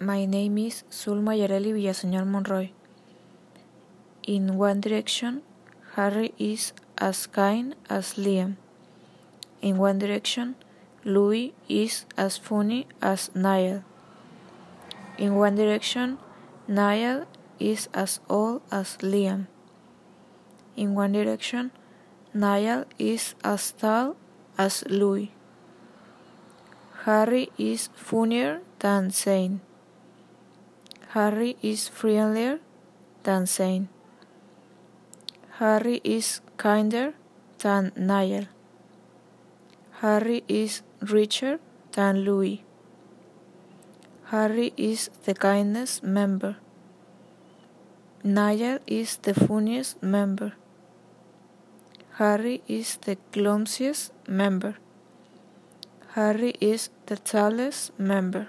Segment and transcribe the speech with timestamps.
[0.00, 2.70] My name is Zulma Yareli Villaseñor Monroy.
[4.26, 5.42] In One Direction,
[5.94, 8.56] Harry is as kind as Liam.
[9.62, 10.56] In One Direction,
[11.04, 13.84] Louis is as funny as Niall.
[15.16, 16.18] In One Direction,
[16.66, 17.26] Niall
[17.60, 19.46] is as old as Liam.
[20.74, 21.70] In One Direction,
[22.34, 24.16] Niall is as tall
[24.58, 25.30] as Louis.
[27.04, 29.60] Harry is funnier than Zayn.
[31.14, 32.58] Harry is friendlier
[33.22, 33.86] than Zayn.
[35.58, 37.14] Harry is kinder
[37.58, 38.46] than Niall.
[40.00, 41.60] Harry is richer
[41.92, 42.64] than Louis.
[44.32, 46.56] Harry is the kindest member.
[48.24, 50.54] Niall is the funniest member.
[52.18, 54.74] Harry is the clumsiest member.
[56.16, 58.48] Harry is the tallest member.